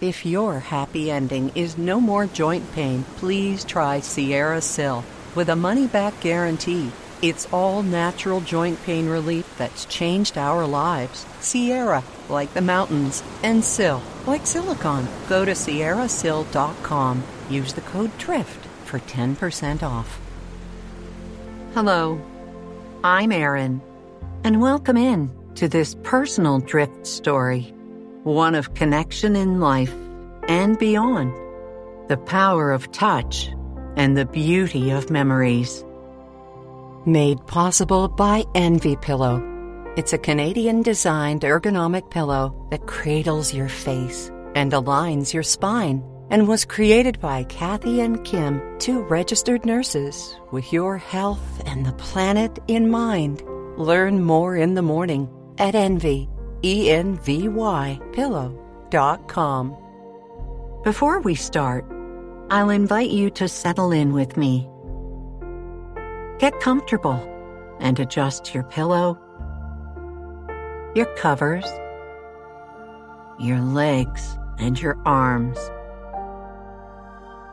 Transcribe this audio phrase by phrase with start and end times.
[0.00, 5.04] If your happy ending is no more joint pain, please try Sierra Sil.
[5.34, 11.26] With a money back guarantee, it's all natural joint pain relief that's changed our lives.
[11.40, 15.06] Sierra, like the mountains, and Sil, like silicon.
[15.28, 17.22] Go to sierrasil.com.
[17.50, 20.18] Use the code DRIFT for 10% off.
[21.74, 22.18] Hello,
[23.04, 23.82] I'm Erin,
[24.44, 27.74] and welcome in to this personal drift story
[28.24, 29.94] one of connection in life
[30.48, 31.32] and beyond,
[32.08, 33.50] the power of touch,
[33.96, 35.84] and the beauty of memories.
[37.06, 39.46] Made possible by Envy Pillow.
[39.96, 46.46] It's a Canadian designed ergonomic pillow that cradles your face and aligns your spine and
[46.46, 52.58] was created by Kathy and Kim, two registered nurses with your health and the planet
[52.68, 53.42] in mind.
[53.76, 55.28] Learn more in the morning
[55.58, 56.28] at Envy
[56.62, 59.76] E-N-V-Y pillow.com.
[60.84, 61.84] Before we start,
[62.50, 64.68] I'll invite you to settle in with me.
[66.38, 67.20] Get comfortable
[67.80, 69.18] and adjust your pillow,
[70.94, 71.66] your covers,
[73.38, 75.58] your legs, and your arms.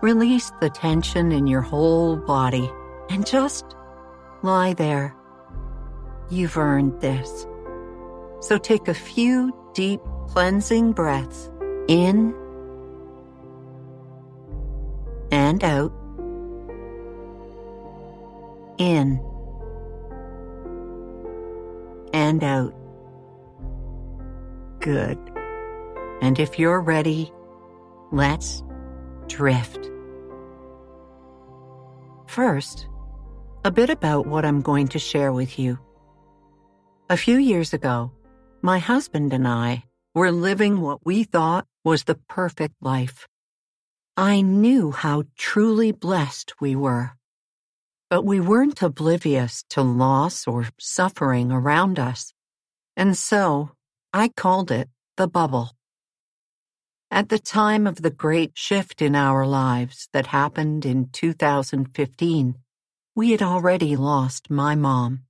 [0.02, 2.70] Release the tension in your whole body
[3.10, 3.66] and just
[4.44, 5.16] lie there.
[6.30, 7.48] You've earned this.
[8.40, 11.50] So take a few deep cleansing breaths
[11.88, 12.34] in
[15.32, 15.92] and out.
[18.78, 19.20] In
[22.14, 22.74] and out.
[24.80, 25.18] Good.
[26.22, 27.32] And if you're ready,
[28.12, 28.64] let's
[29.28, 29.90] drift.
[32.28, 32.88] First,
[33.66, 35.80] a bit about what I'm going to share with you.
[37.10, 38.12] A few years ago,
[38.68, 39.82] my husband and I
[40.14, 43.26] were living what we thought was the perfect life.
[44.18, 47.12] I knew how truly blessed we were.
[48.10, 52.34] But we weren't oblivious to loss or suffering around us.
[52.98, 53.72] And so
[54.12, 55.72] I called it the bubble.
[57.10, 62.56] At the time of the great shift in our lives that happened in 2015,
[63.16, 65.22] we had already lost my mom,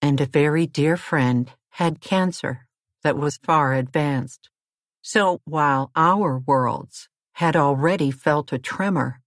[0.00, 2.67] and a very dear friend had cancer
[3.02, 4.50] that was far advanced.
[5.02, 9.20] So while our worlds had already felt a tremor,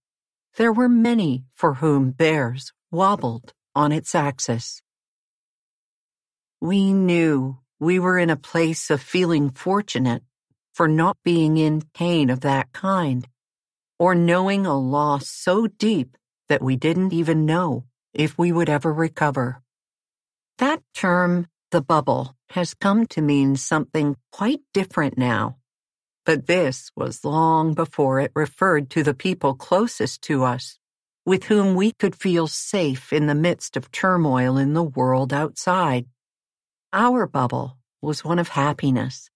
[0.56, 4.82] there were many for whom theirs wobbled on its axis.
[6.60, 10.22] We knew we were in a place of feeling fortunate
[10.72, 13.26] for not being in pain of that kind,
[13.98, 16.16] or knowing a loss so deep
[16.48, 19.62] that we didn't even know if we would ever recover.
[20.58, 25.56] That term, the bubble, has come to mean something quite different now.
[26.24, 30.78] But this was long before it referred to the people closest to us,
[31.26, 36.06] with whom we could feel safe in the midst of turmoil in the world outside.
[36.92, 39.30] Our bubble was one of happiness.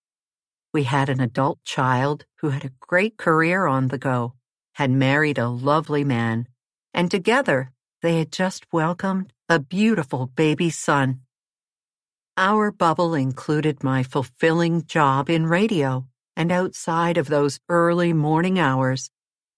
[0.72, 4.34] We had an adult child who had a great career on the go,
[4.74, 6.46] had married a lovely man,
[6.92, 11.22] and together they had just welcomed a beautiful baby son.
[12.38, 19.10] Our bubble included my fulfilling job in radio and outside of those early morning hours,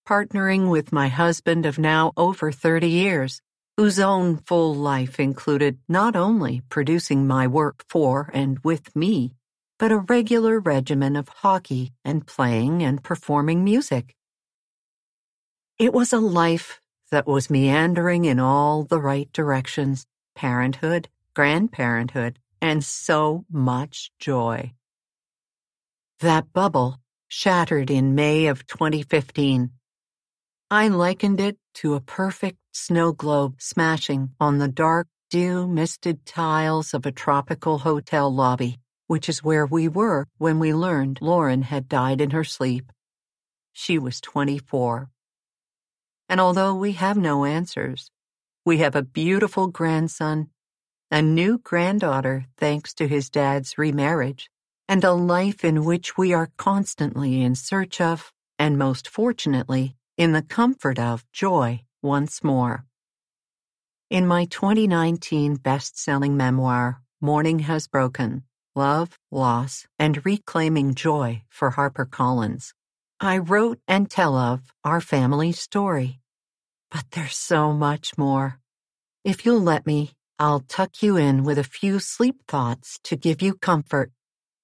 [0.08, 3.42] partnering with my husband of now over 30 years,
[3.76, 9.34] whose own full life included not only producing my work for and with me,
[9.80, 14.14] but a regular regimen of hockey and playing and performing music.
[15.80, 16.80] It was a life
[17.10, 20.06] that was meandering in all the right directions
[20.36, 24.72] parenthood, grandparenthood, and so much joy.
[26.20, 26.98] That bubble
[27.28, 29.70] shattered in May of 2015.
[30.70, 36.94] I likened it to a perfect snow globe smashing on the dark, dew misted tiles
[36.94, 41.88] of a tropical hotel lobby, which is where we were when we learned Lauren had
[41.88, 42.90] died in her sleep.
[43.72, 45.08] She was 24.
[46.28, 48.10] And although we have no answers,
[48.64, 50.48] we have a beautiful grandson
[51.10, 54.50] a new granddaughter thanks to his dad's remarriage,
[54.88, 60.32] and a life in which we are constantly in search of, and most fortunately, in
[60.32, 62.84] the comfort of joy once more.
[64.10, 68.42] In my 2019 best selling memoir, Morning Has Broken
[68.76, 72.72] Love, Loss, and Reclaiming Joy for HarperCollins,
[73.18, 76.20] I wrote and tell of our family story.
[76.90, 78.60] But there's so much more.
[79.24, 83.42] If you'll let me, I'll tuck you in with a few sleep thoughts to give
[83.42, 84.12] you comfort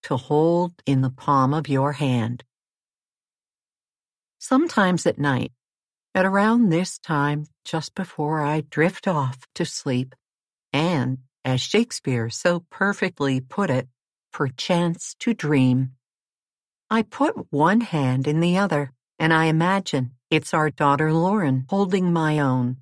[0.05, 2.45] to hold in the palm of your hand.
[4.45, 5.53] sometimes at night,
[6.15, 10.15] at around this time just before I drift off to sleep,
[10.73, 13.89] and, as Shakespeare so perfectly put it,
[14.33, 15.93] perchance to dream.
[16.91, 22.13] I put one hand in the other, and I imagine it's our daughter Lauren holding
[22.13, 22.77] my own.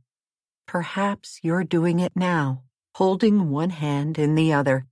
[0.67, 4.87] Perhaps you're doing it now, holding one hand in the other.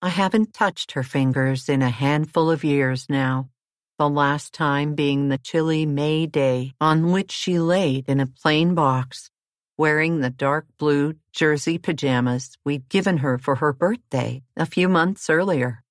[0.00, 3.50] I haven't touched her fingers in a handful of years now,
[3.98, 8.74] the last time being the chilly May day on which she laid in a plain
[8.74, 9.30] box,
[9.78, 15.28] wearing the dark blue jersey pajamas we'd given her for her birthday a few months
[15.30, 15.82] earlier.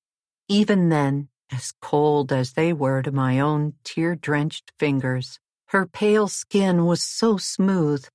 [0.48, 6.28] Even then, as cold as they were to my own tear drenched fingers, her pale
[6.28, 8.06] skin was so smooth.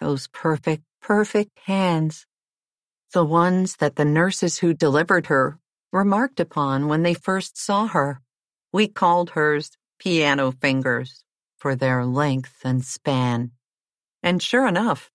[0.00, 2.26] Those perfect, perfect hands.
[3.12, 5.58] The ones that the nurses who delivered her
[5.92, 8.20] remarked upon when they first saw her.
[8.72, 11.24] We called hers piano fingers
[11.56, 13.50] for their length and span.
[14.22, 15.10] And sure enough,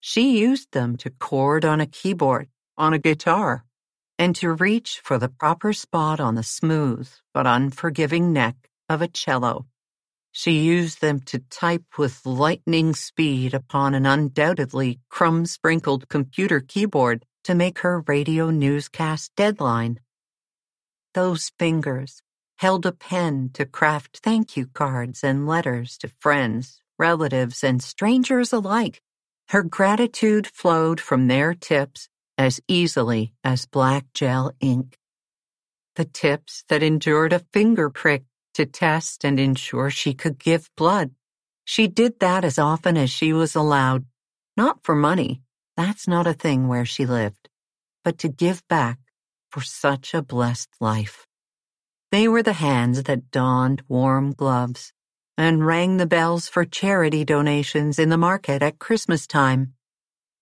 [0.00, 3.64] she used them to chord on a keyboard, on a guitar,
[4.18, 8.56] and to reach for the proper spot on the smooth but unforgiving neck
[8.88, 9.66] of a cello.
[10.36, 17.24] She used them to type with lightning speed upon an undoubtedly crumb sprinkled computer keyboard
[17.44, 20.00] to make her radio newscast deadline.
[21.14, 22.20] Those fingers,
[22.58, 28.52] held a pen to craft thank you cards and letters to friends, relatives, and strangers
[28.52, 29.00] alike.
[29.50, 34.98] Her gratitude flowed from their tips as easily as black gel ink.
[35.94, 41.10] The tips that endured a finger prick to test and ensure she could give blood.
[41.64, 44.04] She did that as often as she was allowed,
[44.56, 45.42] not for money,
[45.76, 47.48] that's not a thing where she lived,
[48.04, 48.98] but to give back
[49.50, 51.26] for such a blessed life.
[52.12, 54.92] They were the hands that donned warm gloves
[55.36, 59.74] and rang the bells for charity donations in the market at Christmas time.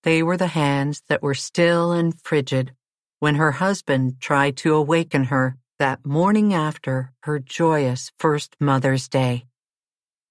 [0.03, 2.75] They were the hands that were still and frigid
[3.21, 9.47] when her husband tried to awaken her that morning after her joyous first Mother's Day.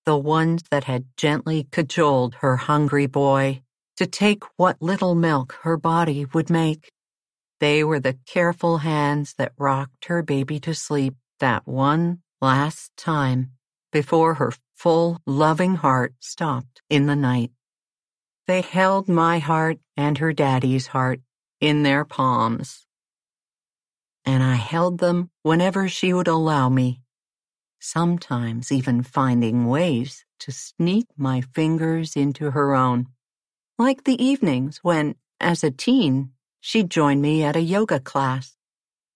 [0.05, 3.61] The ones that had gently cajoled her hungry boy
[3.97, 6.93] to take what little milk her body would make.
[7.59, 13.51] They were the careful hands that rocked her baby to sleep that one last time
[13.91, 17.51] before her full, loving heart stopped in the night.
[18.47, 21.19] They held my heart and her daddy's heart
[21.59, 22.87] in their palms.
[24.25, 27.01] And I held them whenever she would allow me,
[27.79, 33.07] sometimes even finding ways to sneak my fingers into her own,
[33.77, 38.55] like the evenings when, as a teen, she'd join me at a yoga class.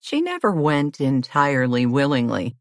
[0.02, 2.56] She never went entirely willingly.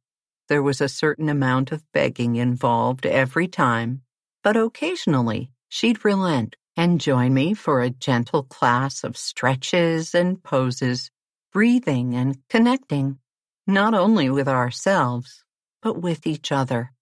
[0.49, 4.03] There was a certain amount of begging involved every time,
[4.43, 11.11] but occasionally she'd relent and join me for a gentle class of stretches and poses,
[11.55, 13.19] breathing and connecting,
[13.67, 15.45] not only with ourselves,
[15.81, 16.93] but with each other.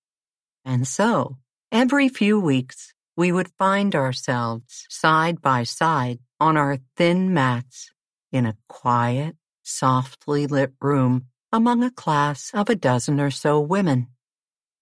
[0.65, 1.39] And so,
[1.73, 7.91] every few weeks, we would find ourselves side by side on our thin mats
[8.31, 14.09] in a quiet, softly lit room among a class of a dozen or so women.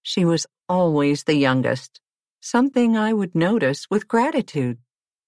[0.02, 2.00] She was always the youngest,
[2.40, 4.78] something I would notice with gratitude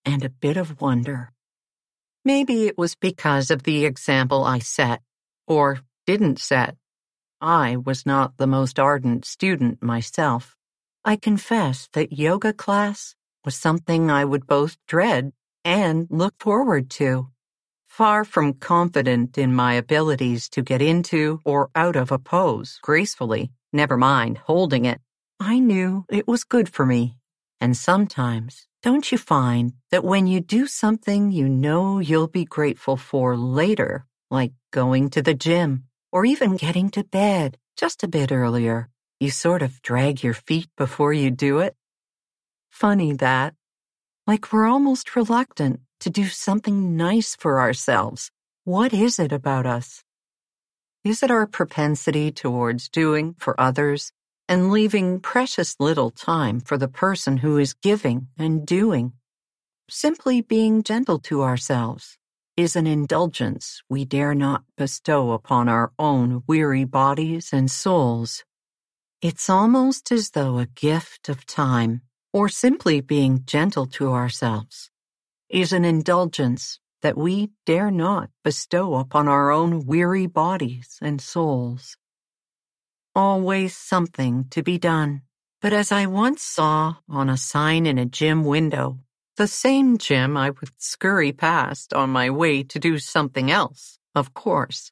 [0.05, 1.33] and a bit of wonder.
[2.25, 5.03] Maybe it was because of the example I set,
[5.47, 6.77] or didn't set.
[7.41, 10.57] I was not the most ardent student myself.
[11.05, 15.33] I confess that yoga class was something I would both dread
[15.65, 17.29] and look forward to.
[17.89, 23.51] Far from confident in my abilities to get into or out of a pose gracefully,
[23.73, 25.01] never mind holding it,
[25.41, 27.17] I knew it was good for me.
[27.61, 32.97] And sometimes, don't you find that when you do something you know you'll be grateful
[32.97, 38.33] for later, like going to the gym or even getting to bed just a bit
[38.33, 38.89] earlier,
[39.21, 41.77] you sort of drag your feet before you do it?
[42.71, 43.55] Funny that.
[44.27, 48.33] Like we're almost reluctant to do something nice for ourselves.
[48.65, 50.03] What is it about us?
[51.05, 54.13] Is it our propensity towards doing for others
[54.53, 59.11] and leaving precious little time for the person who is giving and doing?
[59.89, 62.19] Simply being gentle to ourselves
[62.55, 68.45] is an indulgence we dare not bestow upon our own weary bodies and souls.
[69.23, 74.91] It's almost as though a gift of time, or simply being gentle to ourselves,
[75.49, 81.97] is an indulgence that we dare not bestow upon our own weary bodies and souls.
[83.15, 85.21] Always something to be done,
[85.61, 88.99] But as I once saw on a sign in a gym window,
[89.37, 94.35] the same gym I would scurry past on my way to do something else, of
[94.35, 94.91] course.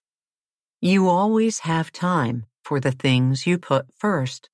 [0.81, 4.49] You always have time for the things you put first.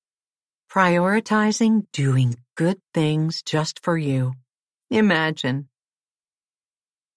[0.71, 4.33] Prioritizing doing good things just for you.
[4.89, 5.69] Imagine.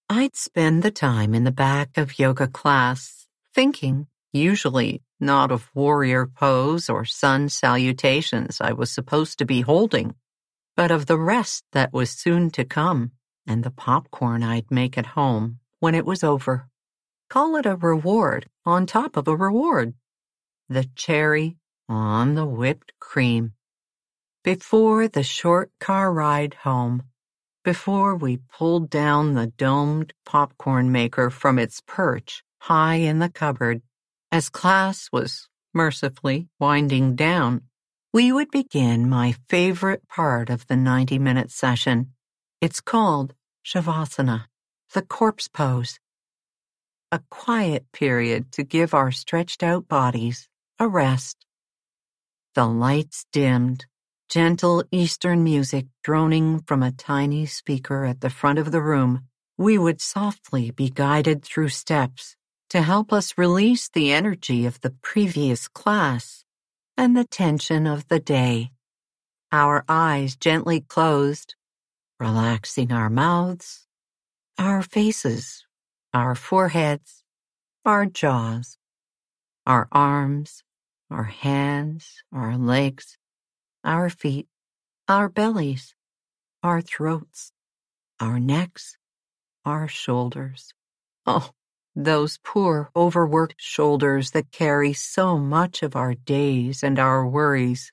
[0.09, 6.25] I'd spend the time in the back of yoga class thinking, usually not of warrior
[6.25, 10.15] pose or sun salutations I was supposed to be holding,
[10.75, 13.11] but of the rest that was soon to come
[13.45, 16.67] and the popcorn I'd make at home when it was over.
[17.29, 19.93] Call it a reward on top of a reward.
[20.69, 21.57] The cherry
[21.87, 23.53] on the whipped cream.
[24.43, 27.03] Before the short car ride home,
[27.63, 33.81] before we pulled down the domed popcorn maker from its perch high in the cupboard,
[34.31, 37.61] as class was mercifully winding down,
[38.13, 42.13] we would begin my favorite part of the 90 minute session.
[42.61, 43.33] It's called
[43.65, 44.45] Shavasana,
[44.93, 45.99] the corpse pose.
[47.11, 50.47] A quiet period to give our stretched out bodies
[50.79, 51.45] a rest.
[52.55, 53.85] The lights dimmed,
[54.29, 59.25] gentle Eastern music droning from a tiny speaker at the front of the room,
[59.57, 62.37] we would softly be guided through steps
[62.71, 66.45] to help us release the energy of the previous class
[66.95, 68.71] and the tension of the day.
[69.51, 71.55] Our eyes gently closed,
[72.17, 73.87] relaxing our mouths,
[74.57, 75.65] our faces,
[76.13, 77.25] our foreheads,
[77.83, 78.77] our jaws,
[79.67, 80.63] our arms,
[81.09, 83.17] our hands, our legs,
[83.83, 84.47] our feet,
[85.09, 85.93] our bellies,
[86.63, 87.51] our throats,
[88.21, 88.95] our necks,
[89.65, 90.73] our shoulders.
[91.25, 91.49] Oh,
[91.95, 97.91] those poor, overworked shoulders that carry so much of our days and our worries.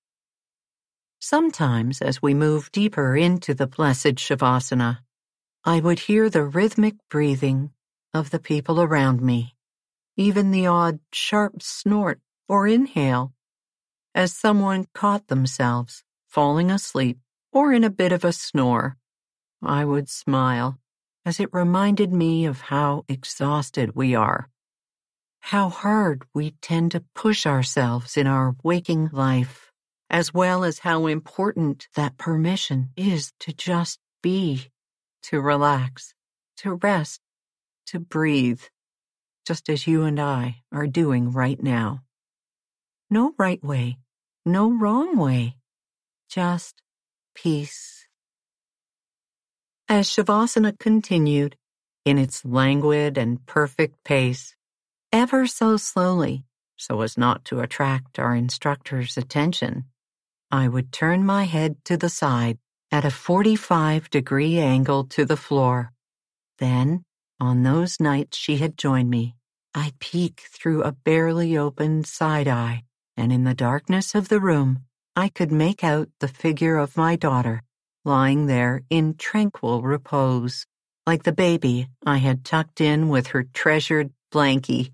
[1.20, 4.98] Sometimes, as we move deeper into the blessed Shavasana,
[5.64, 7.70] I would hear the rhythmic breathing
[8.14, 9.56] of the people around me,
[10.16, 13.32] even the odd sharp snort or inhale
[14.14, 17.18] as someone caught themselves falling asleep
[17.52, 18.96] or in a bit of a snore.
[19.62, 20.78] I would smile
[21.24, 24.48] as it reminded me of how exhausted we are,
[25.40, 29.72] how hard we tend to push ourselves in our waking life,
[30.10, 34.70] as well as how important that permission is to just be,
[35.22, 36.14] to relax,
[36.56, 37.20] to rest,
[37.86, 38.62] to breathe,
[39.46, 42.02] just as you and I are doing right now.
[43.10, 43.98] No right way,
[44.44, 45.56] no wrong way,
[46.28, 46.82] just
[47.34, 47.97] peace.
[49.90, 51.56] As Shavasana continued,
[52.04, 54.54] in its languid and perfect pace,
[55.12, 56.44] ever so slowly,
[56.76, 59.86] so as not to attract our instructor's attention,
[60.50, 62.58] I would turn my head to the side
[62.92, 65.92] at a 45 degree angle to the floor.
[66.58, 67.04] Then,
[67.40, 69.36] on those nights she had joined me,
[69.74, 72.84] I'd peek through a barely opened side eye
[73.16, 74.84] and in the darkness of the room,
[75.16, 77.62] I could make out the figure of my daughter
[78.04, 80.66] lying there in tranquil repose,
[81.06, 84.92] like the baby I had tucked in with her treasured blankie.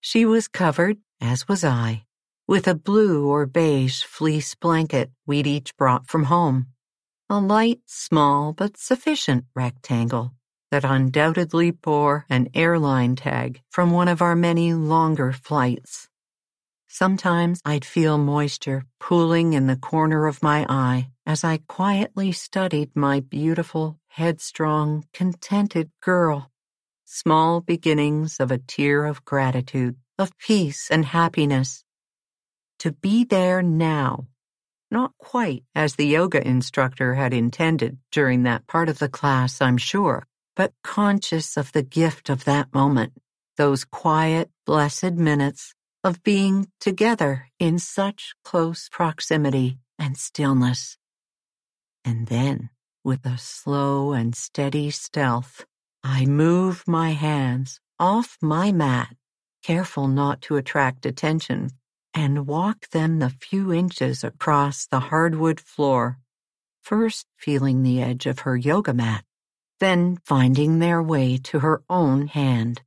[0.00, 2.04] She was covered, as was I,
[2.48, 6.66] with a blue or beige fleece blanket we'd each brought from home,
[7.30, 10.34] a light, small, but sufficient rectangle
[10.72, 16.08] that undoubtedly bore an airline tag from one of our many longer flights.
[16.88, 22.94] Sometimes I'd feel moisture pooling in the corner of my eye as I quietly studied
[22.94, 26.50] my beautiful, headstrong, contented girl.
[27.04, 31.84] Small beginnings of a tear of gratitude, of peace and happiness.
[32.80, 34.26] To be there now,
[34.90, 39.78] not quite as the yoga instructor had intended during that part of the class, I'm
[39.78, 40.26] sure,
[40.56, 43.12] but conscious of the gift of that moment,
[43.56, 45.74] those quiet, blessed minutes
[46.04, 50.98] of being together in such close proximity and stillness.
[52.04, 52.70] And then,
[53.04, 55.64] with a slow and steady stealth,
[56.02, 59.14] I move my hands off my mat,
[59.62, 61.70] careful not to attract attention,
[62.14, 66.18] and walk them the few inches across the hardwood floor,
[66.80, 69.24] first feeling the edge of her yoga mat,
[69.80, 72.82] then finding their way to her own hand.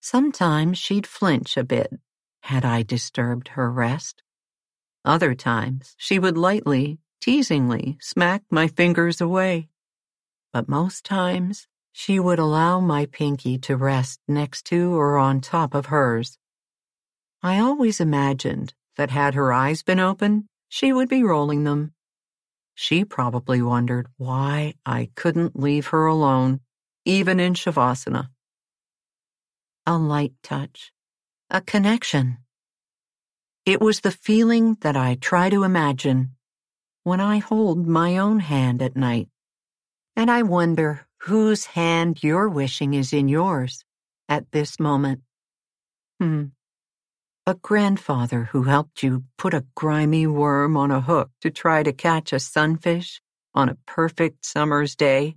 [0.00, 1.92] Sometimes she'd flinch a bit
[2.46, 4.22] had I disturbed her rest?
[5.04, 9.68] Other times she would lightly, teasingly smack my fingers away.
[10.52, 15.74] But most times she would allow my pinky to rest next to or on top
[15.74, 16.38] of hers.
[17.42, 21.94] I always imagined that had her eyes been open, she would be rolling them.
[22.76, 26.60] She probably wondered why I couldn't leave her alone,
[27.04, 28.30] even in Shavasana.
[29.84, 30.92] A light touch,
[31.50, 32.38] a connection.
[33.64, 36.35] It was the feeling that I try to imagine
[37.06, 39.28] when I hold my own hand at night.
[40.16, 43.84] And I wonder whose hand you're wishing is in yours
[44.28, 45.20] at this moment.
[46.18, 46.46] Hmm.
[47.46, 51.92] A grandfather who helped you put a grimy worm on a hook to try to
[51.92, 53.20] catch a sunfish
[53.54, 55.36] on a perfect summer's day.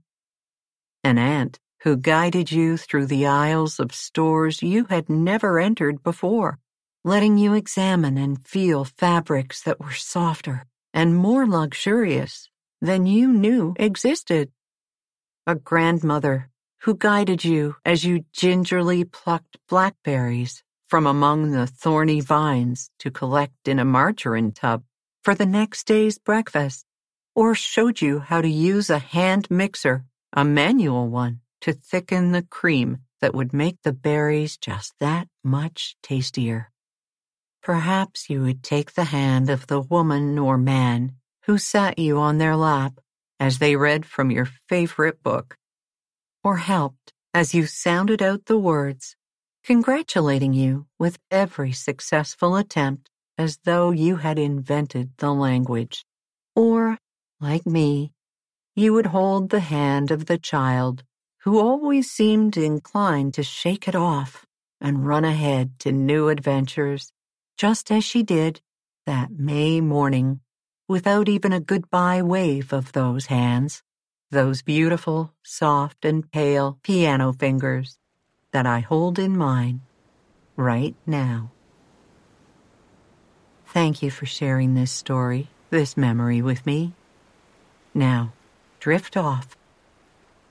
[1.03, 6.57] An aunt who guided you through the aisles of stores you had never entered before,
[7.03, 12.49] letting you examine and feel fabrics that were softer and more luxurious
[12.81, 14.51] than you knew existed.
[15.45, 16.49] A grandmother
[16.81, 23.67] who guided you as you gingerly plucked blackberries from among the thorny vines to collect
[23.67, 24.83] in a margarine tub
[25.23, 26.85] for the next day's breakfast,
[27.35, 32.41] or showed you how to use a hand mixer, a manual one, to thicken the
[32.43, 36.68] cream that would make the berries just that much tastier.
[37.69, 41.11] Perhaps you would take the hand of the woman or man
[41.43, 42.99] who sat you on their lap
[43.39, 45.55] as they read from your favorite book,
[46.43, 49.15] or helped as you sounded out the words,
[49.63, 53.07] congratulating you with every successful attempt
[53.37, 56.03] as though you had invented the language.
[56.55, 56.97] Or,
[57.39, 58.13] like me,
[58.75, 61.03] you would hold the hand of the child
[61.43, 64.43] who always seemed inclined to shake it off
[64.81, 67.11] and run ahead to new adventures
[67.59, 68.61] just as she did
[69.05, 70.39] that May morning,
[70.87, 73.83] without even a goodbye wave of those hands,
[74.31, 77.97] those beautiful, soft, and pale piano fingers
[78.53, 79.81] that I hold in mine
[80.55, 81.51] right now.
[83.67, 86.93] Thank you for sharing this story, this memory with me.
[87.93, 88.31] Now,
[88.79, 89.57] drift off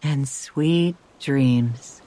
[0.03, 2.03] and sweet dreams.